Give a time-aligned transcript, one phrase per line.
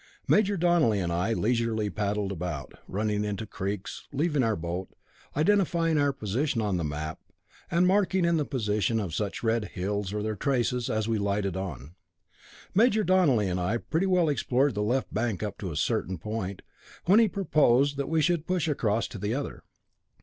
[0.27, 4.89] Major Donelly and I leisurely paddled about, running into creeks, leaving our boat,
[5.37, 7.19] identifying our position on the map,
[7.69, 11.55] and marking in the position of such red hills or their traces as we lighted
[11.55, 11.93] on.
[12.73, 16.63] Major Donelly and I pretty well explored the left bank up to a certain point,
[17.05, 19.61] when he proposed that we should push across to the other.